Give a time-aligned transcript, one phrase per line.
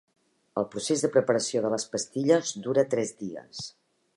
[0.61, 3.63] El procés de preparació de les pastilles dura tres dies.